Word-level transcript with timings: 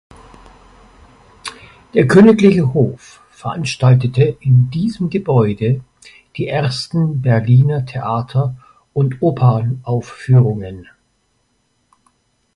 Der 1.93 2.07
königliche 2.07 2.73
Hof 2.73 3.21
veranstaltete 3.29 4.35
in 4.41 4.71
diesem 4.71 5.11
Gebäude 5.11 5.81
die 6.37 6.47
ersten 6.47 7.21
Berliner 7.21 7.85
Theater- 7.85 8.55
und 8.93 9.21
Opernaufführungen. 9.21 10.87